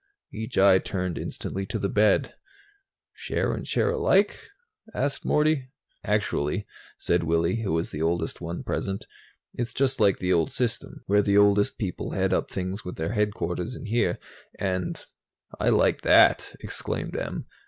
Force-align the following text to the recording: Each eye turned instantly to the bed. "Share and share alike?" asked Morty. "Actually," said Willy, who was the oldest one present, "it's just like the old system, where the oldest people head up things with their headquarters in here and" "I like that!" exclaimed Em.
Each 0.33 0.57
eye 0.57 0.79
turned 0.79 1.19
instantly 1.19 1.67
to 1.67 1.77
the 1.77 1.87
bed. 1.87 2.33
"Share 3.13 3.53
and 3.53 3.67
share 3.67 3.91
alike?" 3.91 4.49
asked 4.95 5.23
Morty. 5.25 5.69
"Actually," 6.03 6.65
said 6.97 7.23
Willy, 7.23 7.57
who 7.61 7.73
was 7.73 7.91
the 7.91 8.01
oldest 8.01 8.41
one 8.41 8.63
present, 8.63 9.05
"it's 9.53 9.75
just 9.75 9.99
like 9.99 10.17
the 10.17 10.33
old 10.33 10.51
system, 10.51 11.03
where 11.05 11.21
the 11.21 11.37
oldest 11.37 11.77
people 11.77 12.13
head 12.13 12.33
up 12.33 12.49
things 12.49 12.83
with 12.83 12.95
their 12.95 13.11
headquarters 13.13 13.75
in 13.75 13.85
here 13.85 14.17
and" 14.57 15.05
"I 15.59 15.69
like 15.69 16.01
that!" 16.01 16.55
exclaimed 16.61 17.15
Em. 17.15 17.45